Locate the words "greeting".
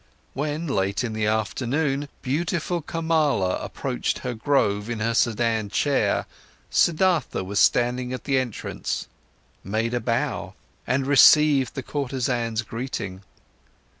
12.63-13.21